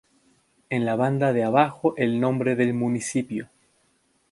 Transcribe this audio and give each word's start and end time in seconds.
En 0.71 0.83
la 0.83 0.95
banda 0.95 1.31
de 1.31 1.43
abajo 1.43 1.93
el 1.95 2.19
nombre 2.19 2.55
del 2.55 2.73
municipio. 2.73 3.49